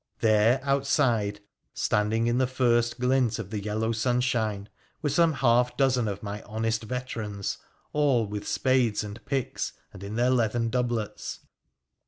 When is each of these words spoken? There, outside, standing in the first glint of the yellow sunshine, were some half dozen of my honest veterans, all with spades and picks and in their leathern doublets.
There, 0.19 0.59
outside, 0.63 1.41
standing 1.75 2.25
in 2.25 2.39
the 2.39 2.47
first 2.47 2.99
glint 2.99 3.37
of 3.37 3.51
the 3.51 3.61
yellow 3.63 3.91
sunshine, 3.91 4.67
were 5.03 5.11
some 5.11 5.33
half 5.33 5.77
dozen 5.77 6.07
of 6.07 6.23
my 6.23 6.41
honest 6.41 6.81
veterans, 6.85 7.59
all 7.93 8.25
with 8.25 8.47
spades 8.47 9.03
and 9.03 9.23
picks 9.27 9.73
and 9.93 10.03
in 10.03 10.15
their 10.15 10.31
leathern 10.31 10.71
doublets. 10.71 11.41